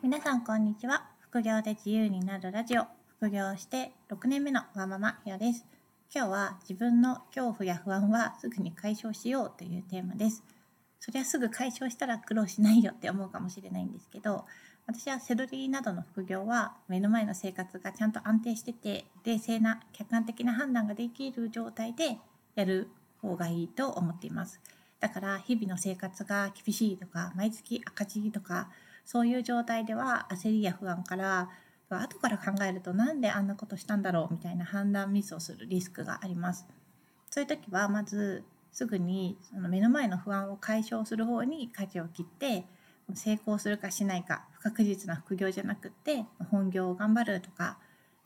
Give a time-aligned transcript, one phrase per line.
[0.00, 1.08] 皆さんこんにちは。
[1.18, 2.84] 副業で自由になるラジオ。
[3.18, 5.66] 副業して6年目のわままひよです。
[6.14, 10.44] 今日は自分の恐怖や不安はすぐに解消しようというテーマです。
[11.00, 14.44] そりゃすぐ解消したら苦労しないよって思うかもしれないんですけど
[14.86, 22.18] 私はセドリなどの副業は目の前の生活がちゃんと安定してて冷静な客観的な判断ができる状態で
[22.54, 22.88] やる
[23.20, 24.60] 方がいいと思っています。
[25.00, 28.68] だから日々の生活が厳しいとか毎月赤字とか
[29.10, 31.48] そういう状態では焦りや不安から
[31.88, 36.66] 後から考えるとなんであんなことしたんだろうみたいな判断ミスをするリスクがあります。
[37.30, 42.66] そういう時はまずすぐにその目の前の不安を解消する方に舵を切って
[43.14, 47.78] 成功するかしないか不確実な副業じゃなくって本業を頑張るとか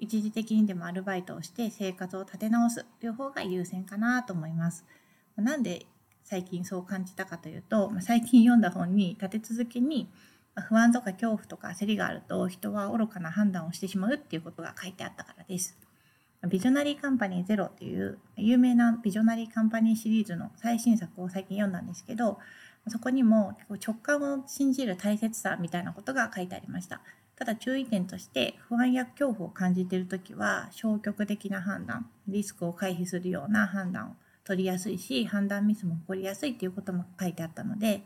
[0.00, 4.84] 一時的にでもアルバイトをして生活を立て直すという方が優先かなと思います。
[5.36, 5.86] なんで
[6.24, 10.10] 最近そう感じたかというと最近読んだ本に立て続けに
[10.62, 15.76] 不安とか恐怖とか焦りがあると人は愚かな判断をしてしまうっていうことが書いてあったからです。
[16.48, 22.38] ビジョナリーカンパニーゼロっていう有名なビジョナリーカンパニーシリーズの最新作を最近読んだんですけど
[22.88, 27.00] そこにも直感を信じる大切さみたいなことが書いてありました
[27.36, 38.02] ただ注意点として不安や恐怖を感じている時は消極的な判断リスクを回避するような判断を取りやすいし判断ミスも起こりやすいっていうことも書いてあったので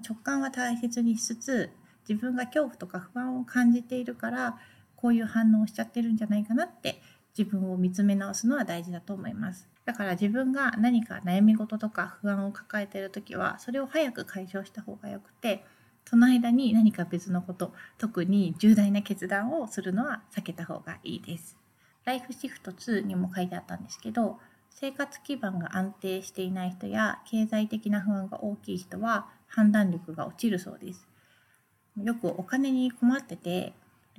[0.00, 1.70] 直感は大切にしつつ
[2.08, 4.58] 自分が恐怖とか不安を感じているから
[4.94, 7.00] こういう反応をしちゃってるんじゃないかなって
[7.36, 9.68] 自分を見つめ直すのは大事だと思います。
[9.84, 15.64] だから自分が何か悩み事とか不安を抱えている時はそれを早く解消した方がよくて
[16.04, 21.56] その間に何か別のこと特に重大な決断をするのは避けた方がいいです。
[22.04, 24.38] ライフシフト2にも書いてあったんですけど
[24.70, 31.06] 生活基盤が安定していない人や経済的な不安が大きい人は判断力が落ちるそうです。
[32.02, 33.72] よくお金に困ってて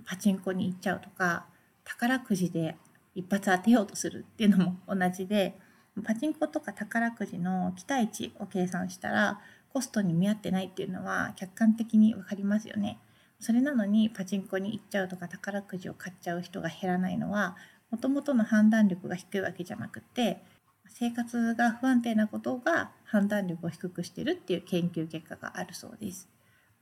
[0.05, 1.45] パチンコに行っちゃうとか
[1.83, 2.75] 宝くじで
[3.13, 5.57] 一発当てようとするっていうのも同じで
[6.03, 9.39] パチンコとか宝くじの期待値を計算したら
[9.73, 12.99] コストに見合ってないっていうのは客観的に分かりますよね。
[13.39, 17.55] それなのにパチンコに行っちゃうとか宝くじを買っちゃう人が減らないのは
[17.91, 20.43] もともとの判断力が低いわけじゃなくて
[20.89, 26.29] 生活が不安定なことが判断力を低くしてるっていう研究結果があるそうです。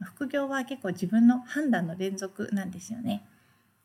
[0.01, 3.25] 副業は結構自分の判断の連続なんですよね。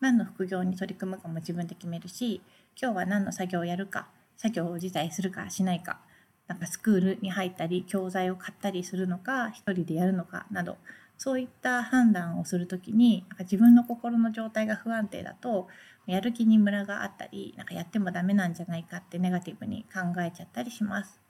[0.01, 2.43] 何の副業に取り組むかも自分で決めるし、
[2.81, 6.01] 今日は何の作業をやるか、作業自体するかしないか、
[6.49, 10.79] なんかスクールに入ったり、教材を買ったりするのか、一人でやるのかなど、
[11.23, 15.69] そういった判断をするときに、なんか自分の心の状態が不安定だと、
[16.07, 21.21] やる気にムラがあったり、なんかやってもダメなんじゃないかってネガティブに考えちゃったりします。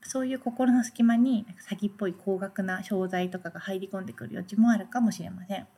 [0.00, 5.68] そういう心の隙間に詐欺っぽい高額な商材とかが入り込んでくる余地もあるかもしれません。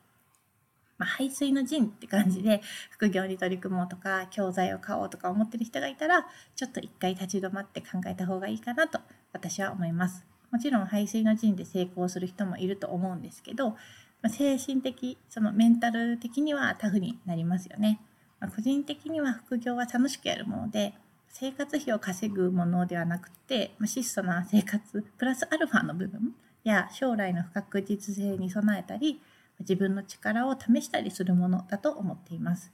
[0.97, 6.25] まあ、排水の陣って感じで副業に取り組もうとか教材を買おうとか思ってる人がいたら
[6.55, 9.01] ちょっと一回立ち止まって考えた方がいいかなと
[9.33, 10.30] 私は思います。
[10.51, 13.77] もちろん排水の陣で成功する人もいると思うんですけど、ま
[14.25, 18.01] あ、精神的そのメンタル的にはタフになりますよね。
[18.41, 20.95] まあ、個人的には副業は楽しくやるもので
[21.29, 26.35] 生活費を稼ぐものではなくて、ま質素な生活プラスアルファの部分
[26.65, 29.21] や将来の不確実性に備えたり
[29.61, 32.73] 自分の力を試したりするものだと思っています。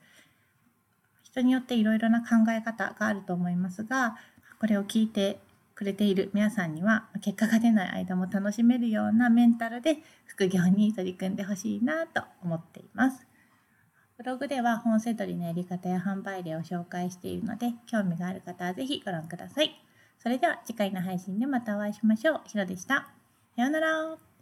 [1.23, 4.17] 人によっていろいろな考え方があると思いますが
[4.59, 5.39] これを聞いて
[5.77, 13.27] くれている皆さんには結果が出ない間も楽しめるようなメンタルで副業に取り組んでほしいなと思っています。
[14.17, 19.71] ブログでは本セドリのやり方や販売例を紹介しているので、興味がある方はぜひご覧ください。
[20.19, 22.41] それでは次回の配信でまたお会いしましょう。
[22.47, 23.09] ひろでした。
[23.55, 24.36] さようなら。